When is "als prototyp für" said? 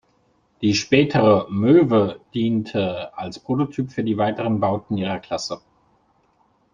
3.15-4.03